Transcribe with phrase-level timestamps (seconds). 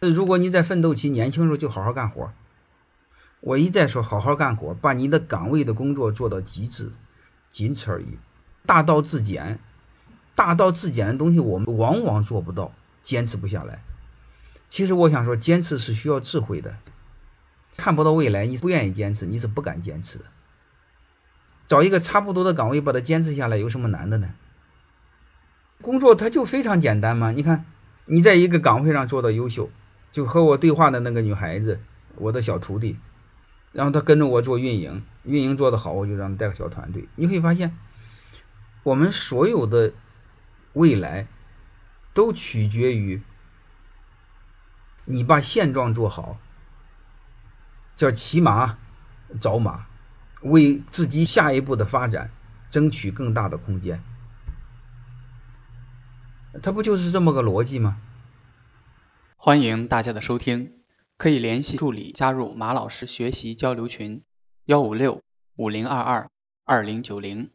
[0.00, 2.32] 如果你在奋斗期年轻时候就好好干活，
[3.40, 6.92] 我一再说好好干活，把你的岗位的工作做到极致，
[7.50, 8.18] 仅此而已。
[8.64, 9.58] 大道至简，
[10.34, 12.72] 大道至简的东西我们往往做不到，
[13.02, 13.82] 坚持不下来。
[14.68, 16.76] 其实我想说，坚持是需要智慧的。
[17.76, 20.24] 看不到未来，你不愿意坚持，你是不敢坚持的。
[21.66, 24.34] 找一个差不多的岗位，把它坚持下来，有什么难的呢？
[25.80, 27.30] 工作它就非常简单嘛。
[27.30, 27.64] 你看，
[28.06, 29.70] 你在一个岗位上做到优秀，
[30.12, 31.80] 就和我对话的那个女孩子，
[32.16, 32.98] 我的小徒弟，
[33.72, 37.08] 然后她跟着我做运营，运营做得好，我就让她带个小团队。
[37.16, 37.76] 你会发现，
[38.82, 39.92] 我们所有的
[40.72, 41.26] 未来
[42.12, 43.22] 都取决于
[45.04, 46.38] 你把现状做好，
[47.96, 48.78] 叫骑马
[49.40, 49.86] 找马。
[50.42, 52.30] 为自己下一步的发展
[52.70, 54.00] 争取更大的空间，
[56.62, 58.00] 它不就是这么个逻辑吗？
[59.48, 60.74] 欢迎大家的收听，
[61.16, 64.22] 可以联系助理加入马老师学习交流群：
[64.66, 65.22] 幺五六
[65.56, 66.30] 五零二二
[66.66, 67.48] 二零九零。